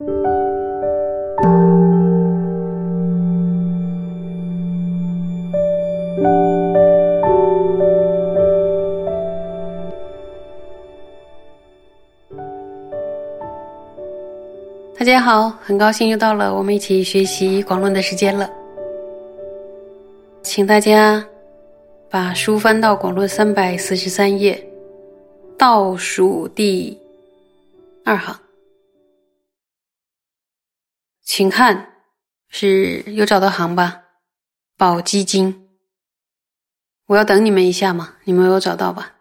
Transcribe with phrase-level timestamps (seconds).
[0.00, 0.06] 大
[15.04, 18.48] 家好，很高兴又到了我们一起学习广论的时间了。
[20.42, 21.22] 请大家
[22.08, 24.66] 把书翻到广论三百四十三页，
[25.58, 26.98] 倒数第
[28.02, 28.34] 二行，
[31.32, 32.02] 请看
[32.48, 34.02] 是有找到行吧？
[34.76, 35.68] 宝积经，
[37.06, 39.14] 我要等你们一下嘛，你们有找到吧？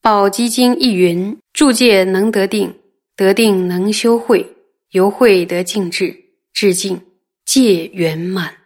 [0.00, 2.80] 宝积经一云：住戒能得定。
[3.14, 4.56] 得定能修慧，
[4.88, 7.06] 由慧得静智，至静
[7.44, 8.56] 戒圆满。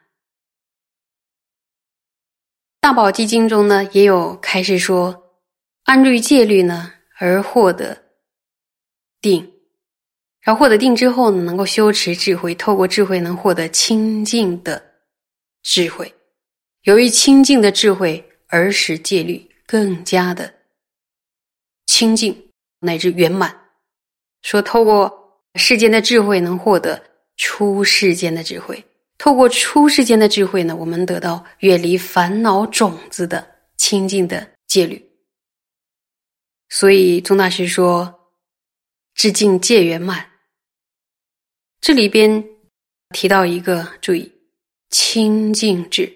[2.81, 5.35] 大宝积经中呢，也有开示说，
[5.83, 8.05] 安住戒律呢，而获得
[9.21, 9.54] 定，
[10.45, 14.81] 然后获得定之后呢，能够修持智慧，透过智慧能获得清净的
[15.63, 16.15] 智慧。
[16.83, 20.53] 由于清净的智慧，而使戒律更加的
[21.87, 23.59] 清净乃至圆满。
[24.43, 27.03] 说透过世间的智慧能获得
[27.39, 28.85] 出世间的智慧，
[29.17, 35.03] 透过出世间的智慧呢，我们得到远离烦恼种子的清净的戒律。
[36.69, 38.29] 所以宗大师说
[39.17, 40.33] ：“致敬戒圆满。”
[41.85, 42.43] 这里边
[43.11, 44.33] 提到一个注意
[44.89, 46.11] 清净智，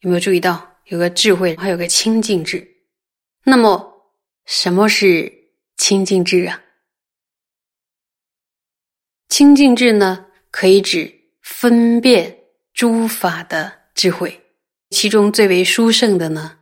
[0.00, 2.68] 有没有注意到有个智慧，还有个清净智？
[3.44, 4.12] 那么
[4.44, 5.32] 什么是
[5.76, 6.60] 清净智啊？
[9.28, 12.36] 清净智呢，可以指分辨
[12.72, 14.42] 诸法的智慧，
[14.90, 16.58] 其中最为殊胜的呢，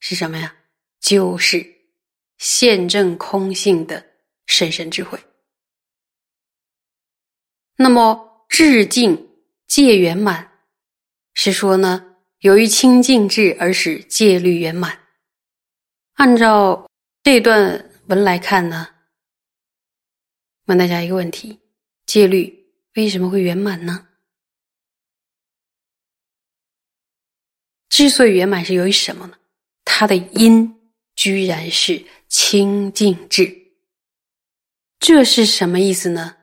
[0.00, 0.52] 是什么呀？
[0.98, 1.64] 就是
[2.38, 4.04] 现证空性的
[4.46, 5.16] 深深智慧。
[7.76, 9.30] 那么智净
[9.66, 10.52] 戒圆满，
[11.32, 14.98] 是说呢，由于清净智而使戒律圆满。
[16.14, 16.88] 按照
[17.22, 18.88] 这段文来看呢，
[20.66, 21.58] 问大家一个问题。
[22.06, 24.06] 戒律为什么会圆满呢？
[27.88, 29.38] 之所以圆满，是由于什么呢？
[29.84, 33.72] 它的因居然是清净智。
[34.98, 36.36] 这是什么意思呢？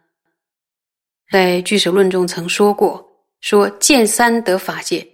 [1.31, 3.09] 在《俱舍论》中曾说过
[3.39, 5.07] ：“说见三得法界，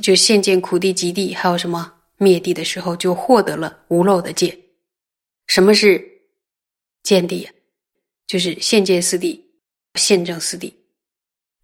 [0.00, 4.56] 就现见苦地、极地，还有什么灭地的时候，就获得了无漏的戒。
[5.48, 6.02] 什么是
[7.02, 7.50] 见地呀？
[8.28, 9.40] 就是现见四谛。”
[9.96, 10.70] 现证四谛，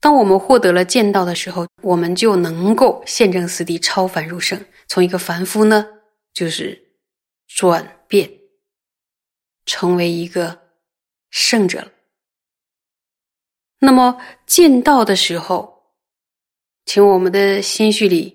[0.00, 4.58] 当我们获得了见道的时候，我们就能够现证四谛，超凡入圣，
[4.88, 5.86] 从一个凡夫呢，
[6.32, 6.82] 就是
[7.46, 8.30] 转变
[9.66, 10.58] 成为一个
[11.28, 11.91] 圣者了。
[13.84, 14.16] 那么
[14.46, 15.90] 见道的时候，
[16.84, 18.32] 请我们的心绪里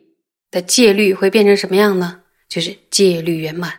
[0.52, 2.22] 的戒律会变成什么样呢？
[2.50, 3.74] 就是戒律圆满。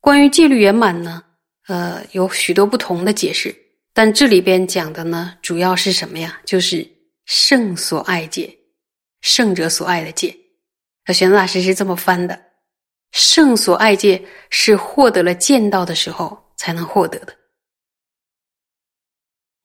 [0.00, 1.22] 关于戒律圆满呢，
[1.68, 3.54] 呃，有许多不同的解释。
[3.92, 6.40] 但这里边讲的呢，主要是什么呀？
[6.46, 6.88] 就是
[7.26, 8.58] 圣所爱戒，
[9.20, 10.34] 圣者所爱的戒。
[11.06, 12.42] 那玄奘大师是这么翻的：
[13.12, 17.36] 圣所爱戒是获得了见道的时候才能获得的。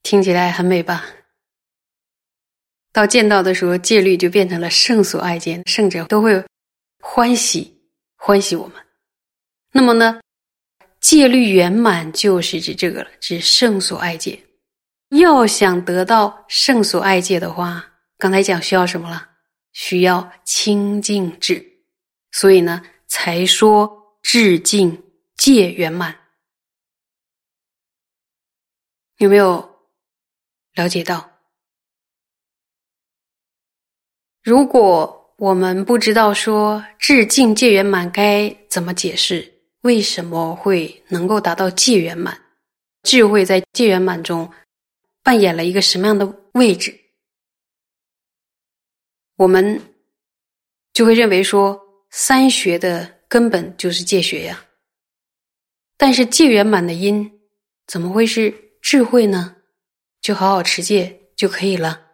[0.10, 1.06] 听起来很美吧？
[2.92, 6.44] 到见到的时候，戒律就变成了圣所爱戒，圣者都会
[7.00, 7.80] 欢喜
[8.16, 8.84] 欢喜我们。
[9.72, 10.20] 那么呢？
[11.00, 14.44] 戒律圆满就是指这个了，指圣所爱戒。
[15.10, 17.86] 要想得到圣所爱戒的话，
[18.18, 19.30] 刚才讲需要什么了？
[19.74, 21.64] 需要清净智，
[22.32, 25.04] 所以呢，才说智净
[25.38, 26.18] 戒圆满。
[29.18, 29.69] 有没有
[30.76, 31.30] 了解到？
[34.42, 39.54] 如果我们不知道说智净戒圆满该怎么解释？
[39.82, 42.38] 为什么会能够达到戒圆满？
[43.04, 44.52] 智慧在戒圆满中
[45.24, 46.98] 扮演了一个什么样的位置？
[49.38, 49.82] 我们
[50.92, 51.80] 就会认为说，
[52.10, 54.66] 三学的根本就是戒学呀。
[55.96, 57.40] 但是戒圆满的因
[57.88, 59.56] 怎么会是智慧呢？
[60.22, 62.08] 就好好持戒就可以了。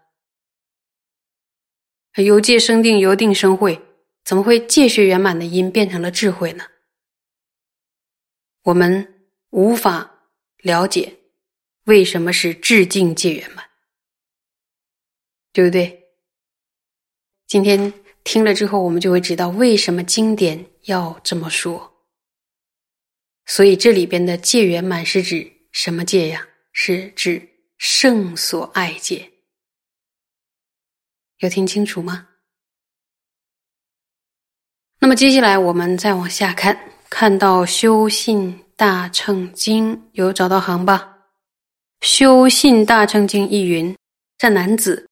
[2.15, 3.81] 由戒生定，由定生慧，
[4.23, 6.65] 怎么会戒学圆满的因变成了智慧呢？
[8.63, 11.19] 我们无法了解
[11.83, 13.69] 为什么是致敬戒圆满，
[15.51, 16.03] 对不对？
[17.45, 17.93] 今天
[18.23, 21.93] 听了之后，我们就会知道为什么经典要这么说。
[23.45, 26.47] 所以这里边的戒圆满是指什么戒呀？
[26.71, 27.47] 是指
[27.87, 29.31] 圣所爱戒。
[31.37, 32.27] 有听清楚吗？
[34.97, 36.75] 那么接下来我们再往下看，
[37.11, 41.15] 看到《修信大乘经》，有找到行吧？
[42.07, 43.95] 《修信大乘经》一云：
[44.39, 45.07] 善男子，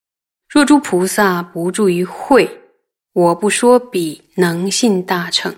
[0.48, 2.60] 若诸菩萨不住于慧，
[3.12, 5.54] 我不说彼能信大乘，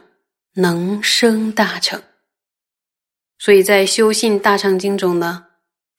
[0.53, 1.99] 能生大乘。
[3.39, 5.47] 所以在《修信大乘经》中呢，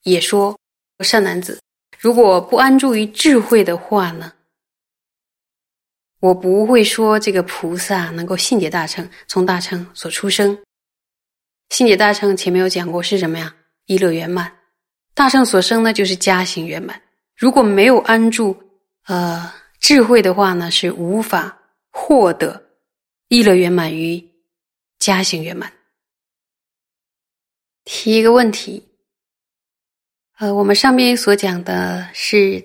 [0.03, 0.55] 也说
[1.03, 1.61] 善男子，
[1.99, 4.33] 如果不安住于智慧的话呢？
[6.19, 10.57] 我不会说这个菩萨能够信解大乘，从大乘所出生。
[11.69, 13.55] 信解大乘前面有讲过是什么呀？
[13.85, 14.51] 一乐圆满，
[15.13, 16.99] 大乘所生呢就是家行圆满。
[17.35, 18.57] 如果没有安住
[19.05, 21.55] 呃智慧的话呢，是无法
[21.91, 22.59] 获得
[23.27, 24.27] 一乐圆满与
[24.97, 25.71] 家行圆满。
[27.85, 28.86] 提一个问题，
[30.39, 32.63] 呃，我们上面所讲的是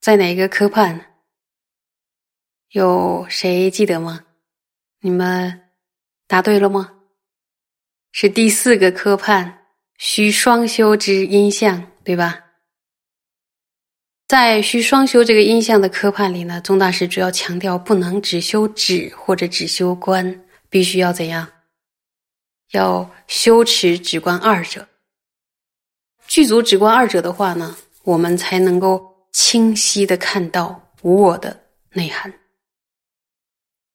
[0.00, 1.00] 在哪一个科判？
[2.70, 4.24] 有谁记得吗？
[5.00, 5.62] 你们
[6.28, 6.92] 答对了吗？
[8.12, 9.66] 是第四个科判，
[9.98, 12.44] 需双修之音相，对吧？
[14.28, 21.48] 在需双修这个音相的科判里呢，宗大师主要强调不能只修止或者只修观，必须要怎样？
[22.70, 24.88] 要修持止观二者。
[26.26, 32.32] 具足止观二者的话呢，我们才能够清晰的看到无我的内涵。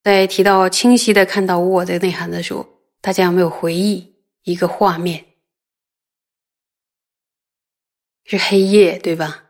[0.04, 2.66] 在提到清晰的看到无我的内涵的时候，
[3.02, 5.24] 大家有没有回忆一个画面？
[8.24, 9.44] 是黑夜，对吧？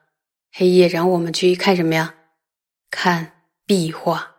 [0.52, 2.16] 黑夜，然后我们去看什么呀？
[2.90, 4.36] 看壁画。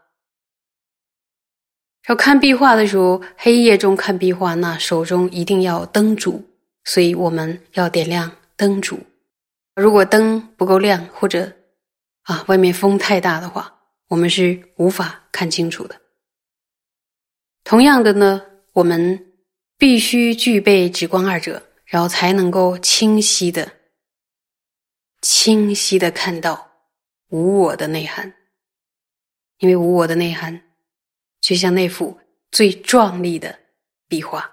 [2.09, 6.45] 要看壁画的时候，黑夜中看壁画，那手中一定要灯烛，
[6.85, 9.01] 所以我们要点亮灯烛。
[9.75, 11.53] 如果灯不够亮，或者
[12.23, 16.01] 啊外面风太大的话，我们是无法看清楚的。
[17.65, 18.43] 同样的呢，
[18.73, 19.33] 我们
[19.79, 23.73] 必须具备直观二者，然后才能够清晰的、
[25.23, 26.71] 清晰的看到
[27.29, 28.35] 无我的内涵。
[29.59, 30.61] 因为无我的内涵，
[31.41, 32.19] 就像那幅
[32.51, 33.59] 最壮丽的
[34.09, 34.52] 壁画。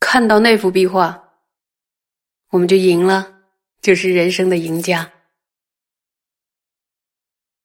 [0.00, 1.22] 看到那幅壁画，
[2.48, 3.32] 我们就赢了，
[3.80, 5.08] 就是人生的赢家。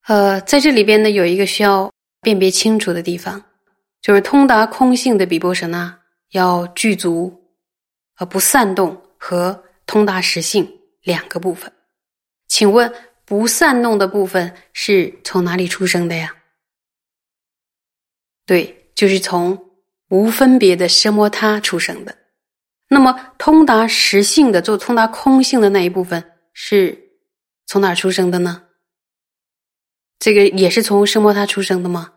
[0.04, 1.92] 呃，在这里边呢，有一个需要
[2.22, 3.44] 辨别清楚的地方。
[4.02, 6.00] 就是通达空性的比波舍那
[6.30, 7.34] 要具足，
[8.18, 11.74] 而不散动和通达实性两个部分。
[12.48, 12.94] 请问
[13.26, 16.36] 不散动的部分是从哪里出生的呀？
[18.46, 19.60] 对，就是从
[20.10, 22.16] 无分别的奢摩他出生的。
[22.88, 26.24] 那么通达实性的，就通达空性的那一部分
[26.54, 26.98] 是
[27.66, 28.64] 从哪出生的呢？
[30.20, 32.14] 这个也是从奢摩他出生的吗？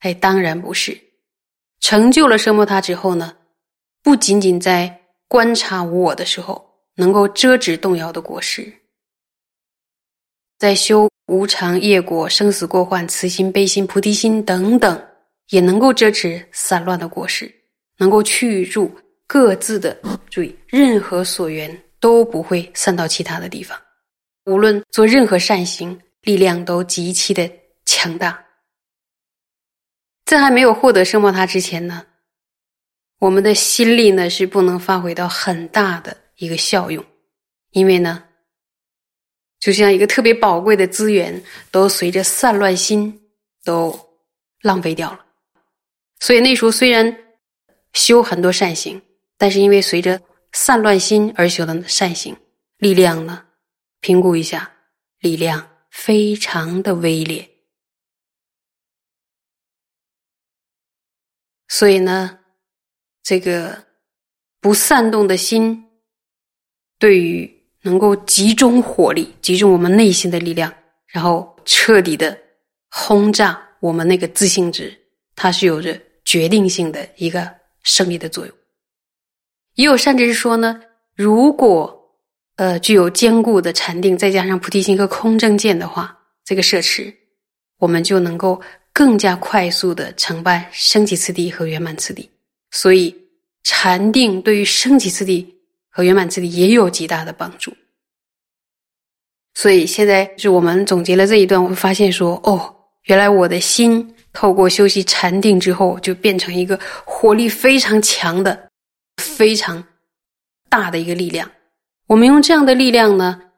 [0.00, 0.98] 哎，当然不是。
[1.80, 3.36] 成就了奢摩他之后呢，
[4.02, 8.72] 不仅仅在观察无我的时候能够遮止动摇的果实，
[10.58, 15.08] 在修无常业果、生死过患、慈心、悲心、菩提心等等，
[15.50, 17.52] 也能够遮止散乱的果实，
[17.98, 18.90] 能够去入
[19.26, 20.00] 各自的
[20.30, 23.76] 注意，任何所缘都不会散到其他的地方。
[24.44, 27.50] 无论做任何善行，力量都极其的
[27.84, 28.42] 强大。
[30.24, 32.04] 在还没有获得圣摩他之前呢，
[33.18, 37.04] 我们的心力呢是不能发挥到很大的一个效用，
[37.70, 38.22] 因为呢，
[39.58, 43.20] 就像一个特别宝贵的资源，都随着散乱心
[43.64, 43.98] 都
[44.62, 45.24] 浪费掉了。
[46.20, 47.16] 所以那时候虽然
[47.92, 49.00] 修很多善行，
[49.38, 50.20] 但是因为随着
[50.52, 52.36] 散乱心而修的善行，
[52.78, 53.44] 力量呢，
[54.00, 54.70] 评估一下，
[55.18, 57.48] 力量非常的微劣。
[61.68, 62.38] 所以呢，
[63.22, 63.84] 这个
[64.60, 65.84] 不散动的心，
[66.98, 67.50] 对于
[67.82, 70.72] 能够集中火力、集中我们内心的力量，
[71.06, 72.38] 然后彻底的
[72.88, 74.96] 轰炸我们那个自信值，
[75.34, 78.56] 它是有着决定性的一个胜利的作用。
[79.76, 80.78] 也有善知识说呢，
[81.14, 81.98] 如果
[82.56, 86.14] 呃具有坚固的禅定，再加上菩提心和空正见的话，
[86.44, 87.10] 这个摄持，
[87.78, 88.60] 我们就能够。
[88.98, 92.26] 更加快速的承办升级次第和圆满次第，
[92.70, 93.14] 所以
[93.62, 95.46] 禅定对于升级次第
[95.90, 97.70] 和圆满次第也有极大的帮助。
[99.52, 108.65] 所以现在是我们总结了这一段，我会发现说，哦，原来我的心透过修习禅定之后，就变成一个活力非常强的、
[109.26, 109.84] 非常
[110.68, 111.50] 大的一个力量。
[112.06, 113.50] 我们用这样的力量呢，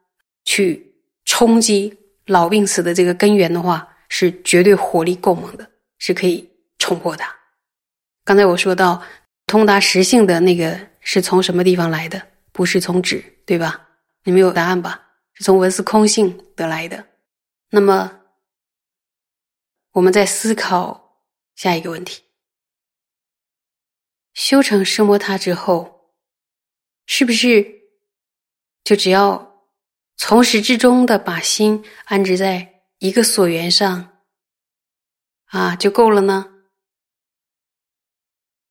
[0.44, 0.94] 去
[1.24, 1.96] 冲击
[2.26, 7.34] 老病死的这个根源的话，是绝对火力够猛的，是可以冲破它。
[8.24, 9.02] 刚才我说到
[9.46, 12.20] 通达实性的那个是从什么地方来的？
[12.52, 13.88] 不是从纸，对吧？
[14.24, 15.00] 你们有答案吧？
[15.34, 17.04] 是从文思空性得来的。
[17.70, 18.10] 那么，
[19.92, 21.20] 我们再思考
[21.54, 22.22] 下一个问题：
[24.38, 26.12] 修成奢摩他之后，
[27.06, 27.80] 是不是？
[28.84, 29.66] 就只要
[30.16, 34.22] 从始至终的把心安置在一个所缘上，
[35.46, 36.54] 啊，就够了呢？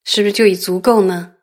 [0.05, 1.35] 是不是就已足够呢？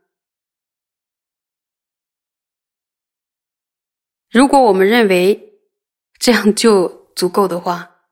[4.31, 5.61] 如果我们认为
[6.19, 8.09] 这样就足够的话，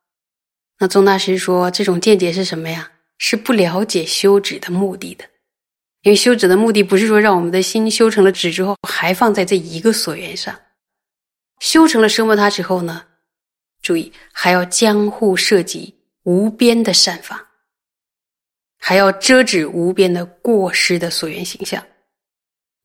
[0.76, 2.92] 那宗大师说这种见解是什么呀？
[3.16, 5.31] 是不了解修止的目的的。
[6.02, 10.59] 因为修止的目的不是说让我们的心修成了止之后还放在这一个所缘上，
[11.61, 13.04] 修成了奢摩他之后呢，
[13.80, 15.94] 注意还要将护涉及
[16.25, 17.47] 无边的善法，
[18.78, 21.80] 还要遮止无边的过失的所缘形象。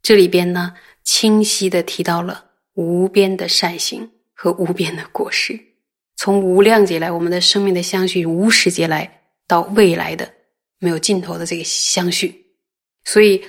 [0.04, 2.46] 这里边呢，清晰的提到了
[2.76, 5.60] 无边的善行和无边的过失，
[6.18, 10.32] 从无量劫来我们的生命的相续，无始劫来到未来的
[10.78, 12.44] 没有尽头的这个相续。
[13.08, 13.42] 所以，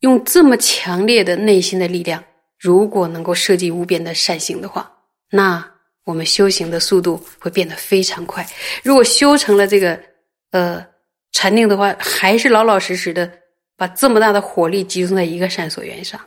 [0.00, 2.22] 用这么强烈的内心的力量，
[2.58, 4.90] 如果能够设计无边的善行的话，
[5.30, 5.64] 那
[6.02, 8.44] 我们修行的速度会变得非常快。
[8.82, 9.98] 如果修成了这个
[10.50, 10.84] 呃
[11.30, 13.30] 禅定的话，还是老老实实的
[13.76, 16.20] 把这么大的火力集中在一个善所缘上。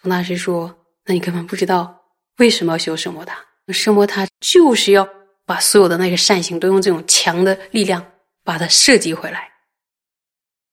[0.00, 0.72] 宗大师说
[1.06, 2.04] ：“那你根本不知道
[2.36, 3.36] 为什么要修圣摩他。
[3.72, 5.06] 圣摩他就是要
[5.44, 8.12] 把所有的那个善行都用这种强的力量
[8.44, 9.50] 把它设计回来。”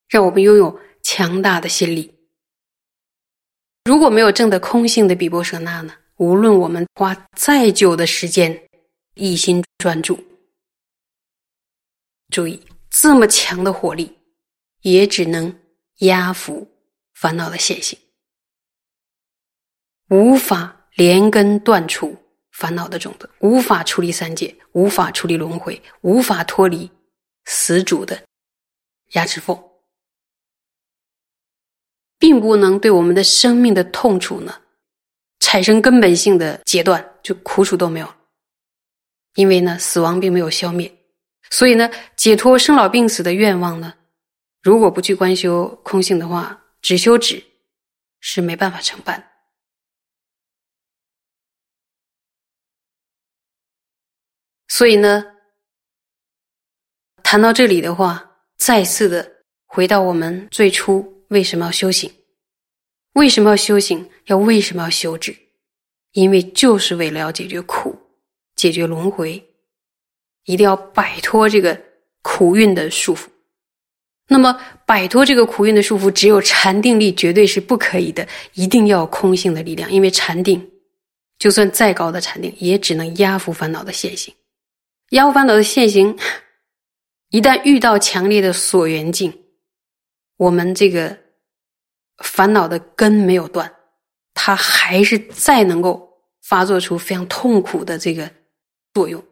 [0.07, 2.13] 让我们拥有强大的心力。
[3.85, 5.93] 如果没有证得空性的比波舍那呢？
[6.17, 8.69] 无论我们花再久的时间，
[9.15, 10.17] 一心专注，
[12.29, 12.59] 注意
[12.89, 14.17] 这么强的火力，
[14.81, 15.53] 也只能
[15.97, 16.65] 压服
[17.13, 17.99] 烦恼的现行，
[20.09, 22.17] 无法连根断除
[22.51, 26.89] 烦恼的种子，无法处理三界，无法处理轮回，无法脱离
[27.43, 28.23] 死主的
[29.11, 29.61] 牙齿缝。
[32.17, 34.61] 并不能对我们的生命的痛楚呢
[35.39, 38.13] 产生根本性的截断，就苦楚都没有。
[39.35, 40.91] 因为呢，死亡并没有消灭，
[41.49, 43.93] 所以呢，解脱生老病死的愿望呢，
[44.63, 47.43] 如果不去观修空性的话，只修止
[48.21, 49.31] 是没办法成办。
[54.69, 55.23] 所以呢，
[57.23, 59.29] 谈到这里的话，再次的
[59.65, 61.14] 回到我们最初。
[61.29, 62.11] 为什么要修行？
[63.13, 64.09] 为什么要修行？
[64.25, 65.35] 要为什么要修止？
[66.11, 67.97] 因为就是为了要解决苦，
[68.55, 69.43] 解决轮回，
[70.45, 71.79] 一定要摆脱这个
[72.21, 73.27] 苦运的束缚。
[74.27, 79.91] 那么，摆脱这个苦运的束缚，只有禅定力绝对是不可以的，一定要空性的力量。
[79.91, 80.67] 因为禅定，
[81.37, 84.33] 就算再高的禅定，也只能压服烦恼的现行。
[85.11, 86.17] 压服烦恼的现行，
[87.29, 89.31] 一旦遇到强烈的所缘境。
[90.37, 91.17] 我们这个
[92.17, 93.73] 烦恼的根没有断，
[94.33, 96.09] 它还是再能够
[96.41, 98.29] 发作出非常痛苦的这个
[98.93, 99.23] 作用。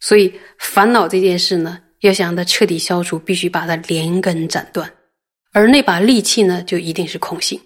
[0.00, 4.92] 所以烦恼这件事呢，要想让它彻底消除，必须把它连根斩断。
[5.52, 7.60] 而那把利器呢，就一定是空性。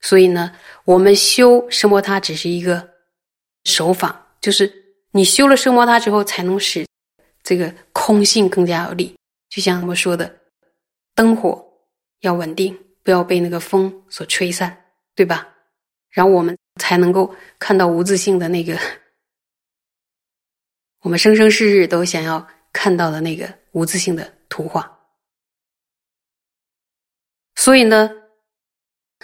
[0.00, 0.52] 所以呢，
[0.84, 2.88] 我们修声摩他只是一个
[3.64, 4.72] 手法，就是
[5.12, 6.86] 你修了声摩他之后，才能使
[7.42, 9.14] 这个空性更加有力。
[9.48, 10.39] 就像我们说的。
[11.14, 11.64] 灯火
[12.20, 15.48] 要稳定，不要被那个风所吹散，对吧？
[16.10, 18.78] 然后我们才能够看到无自性的那个，
[21.02, 24.98] 我们生生世世都想要看到的那个无自性的图画。
[27.54, 28.10] 所以呢，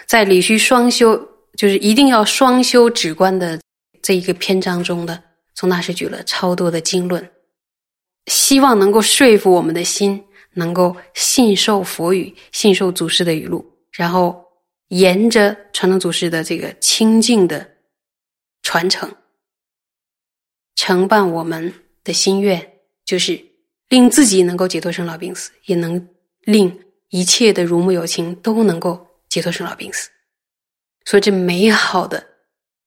[0.06, 1.16] 在理须双修，
[1.56, 3.60] 就是一定要双修止观的
[4.02, 5.22] 这一个篇章中的，
[5.54, 7.30] 宗大师举了超多的经论，
[8.26, 10.22] 希望能够说服我们的心。
[10.56, 14.42] 能够信受佛语，信受祖师的语录，然后
[14.88, 17.68] 沿着传统祖师的这个清净的
[18.62, 19.14] 传承，
[20.74, 21.72] 承办我们
[22.02, 23.38] 的心愿，就是
[23.88, 26.08] 令自己能够解脱生老病死，也能
[26.40, 30.08] 令一切的如母有情都能够解脱生老病死。
[31.04, 32.26] 所以，这美好的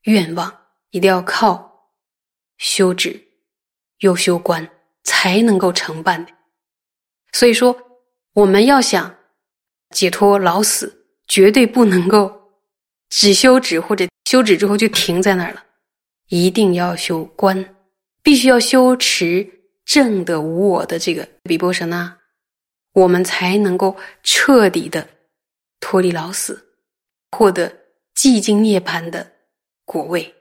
[0.03, 0.51] 愿望
[0.89, 1.87] 一定要靠
[2.57, 3.21] 修止、
[3.99, 4.67] 又修观
[5.03, 6.31] 才能够承办的。
[7.31, 7.75] 所以说，
[8.33, 9.15] 我们要想
[9.91, 12.51] 解脱老死，绝对不能够
[13.09, 15.63] 只修止或者修止之后就停在那儿了，
[16.29, 17.75] 一定要修观，
[18.21, 19.47] 必须要修持
[19.85, 22.17] 正的无我的这个比波舍那，
[22.93, 25.07] 我们才能够彻底的
[25.79, 26.75] 脱离老死，
[27.31, 27.71] 获得
[28.15, 29.31] 寂静涅槃的
[29.85, 30.35] 果位。